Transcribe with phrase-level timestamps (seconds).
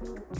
[0.00, 0.39] Thank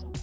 [0.00, 0.15] you.